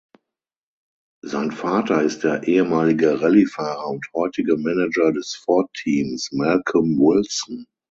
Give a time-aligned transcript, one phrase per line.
[1.23, 7.67] Sein Vater ist der ehemalige Rallyefahrer und heutige Manager des Ford-Teams, Malcolm Wilson.